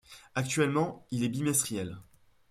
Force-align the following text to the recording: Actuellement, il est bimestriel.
Actuellement, 0.33 1.05
il 1.11 1.23
est 1.23 1.29
bimestriel. 1.29 1.99